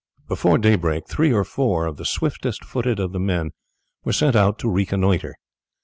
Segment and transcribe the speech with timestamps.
[0.27, 3.51] Before daybreak three or four of the swiftest footed of the men
[4.03, 5.35] were sent out to reconnoitre.